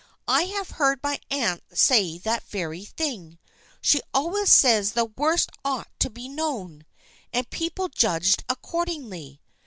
[0.27, 3.37] I have heard my aunt say that very thing.
[3.81, 6.87] She always says the worst ought to be known,
[7.31, 9.43] and people judged accordingly."